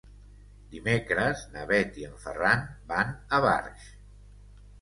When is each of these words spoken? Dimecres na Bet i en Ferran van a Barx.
Dimecres 0.75 1.43
na 1.57 1.65
Bet 1.71 2.01
i 2.03 2.07
en 2.09 2.17
Ferran 2.25 2.65
van 2.93 3.15
a 3.39 3.43
Barx. 3.47 3.89